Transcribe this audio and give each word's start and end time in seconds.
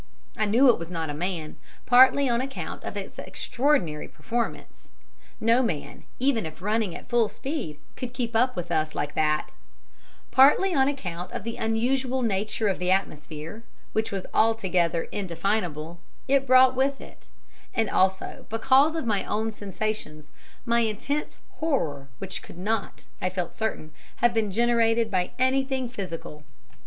I 0.35 0.45
knew 0.45 0.67
it 0.67 0.79
was 0.79 0.89
not 0.89 1.11
a 1.11 1.13
man, 1.13 1.57
partly 1.85 2.27
on 2.27 2.41
account 2.41 2.83
of 2.83 2.97
its 2.97 3.19
extraordinary 3.19 4.07
performance 4.07 4.91
no 5.39 5.61
man, 5.61 6.05
even 6.17 6.47
if 6.47 6.59
running 6.59 6.95
at 6.95 7.07
full 7.07 7.29
speed, 7.29 7.77
could 7.95 8.11
keep 8.11 8.35
up 8.35 8.55
with 8.55 8.71
us 8.71 8.95
like 8.95 9.13
that; 9.13 9.51
partly 10.31 10.73
on 10.73 10.87
account 10.87 11.31
of 11.33 11.43
the 11.43 11.55
unusual 11.57 12.23
nature 12.23 12.67
of 12.67 12.79
the 12.79 12.89
atmosphere 12.89 13.61
which 13.93 14.11
was 14.11 14.25
altogether 14.33 15.03
indefinable 15.11 15.99
it 16.27 16.47
brought 16.47 16.75
with 16.75 16.99
it; 16.99 17.29
and 17.75 17.87
also 17.87 18.47
because 18.49 18.95
of 18.95 19.05
my 19.05 19.23
own 19.25 19.51
sensations 19.51 20.31
my 20.65 20.79
intense 20.79 21.37
horror 21.59 22.07
which 22.17 22.41
could 22.41 22.57
not, 22.57 23.05
I 23.21 23.29
felt 23.29 23.55
certain, 23.55 23.91
have 24.15 24.33
been 24.33 24.49
generated 24.49 25.11
by 25.11 25.29
anything 25.37 25.87
physical. 25.89 26.43